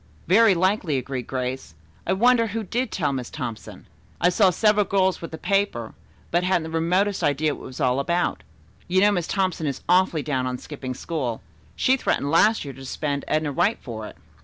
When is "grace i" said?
1.27-2.13